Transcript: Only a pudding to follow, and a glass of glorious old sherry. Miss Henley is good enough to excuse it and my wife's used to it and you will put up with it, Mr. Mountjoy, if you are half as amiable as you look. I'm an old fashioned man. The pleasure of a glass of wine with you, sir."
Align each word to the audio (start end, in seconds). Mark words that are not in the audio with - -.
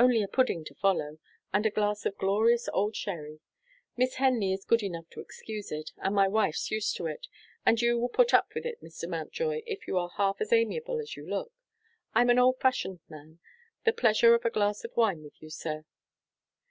Only 0.00 0.22
a 0.22 0.28
pudding 0.28 0.64
to 0.64 0.74
follow, 0.74 1.18
and 1.52 1.66
a 1.66 1.70
glass 1.70 2.06
of 2.06 2.16
glorious 2.16 2.70
old 2.72 2.96
sherry. 2.96 3.40
Miss 3.98 4.14
Henley 4.14 4.50
is 4.54 4.64
good 4.64 4.82
enough 4.82 5.10
to 5.10 5.20
excuse 5.20 5.70
it 5.70 5.90
and 5.98 6.14
my 6.14 6.26
wife's 6.26 6.70
used 6.70 6.96
to 6.96 7.04
it 7.04 7.26
and 7.66 7.78
you 7.82 7.98
will 7.98 8.08
put 8.08 8.32
up 8.32 8.54
with 8.54 8.64
it, 8.64 8.82
Mr. 8.82 9.06
Mountjoy, 9.06 9.60
if 9.66 9.86
you 9.86 9.98
are 9.98 10.08
half 10.16 10.40
as 10.40 10.54
amiable 10.54 11.00
as 11.00 11.18
you 11.18 11.28
look. 11.28 11.52
I'm 12.14 12.30
an 12.30 12.38
old 12.38 12.60
fashioned 12.60 13.00
man. 13.10 13.40
The 13.84 13.92
pleasure 13.92 14.34
of 14.34 14.46
a 14.46 14.50
glass 14.50 14.84
of 14.84 14.96
wine 14.96 15.22
with 15.22 15.42
you, 15.42 15.50
sir." 15.50 15.84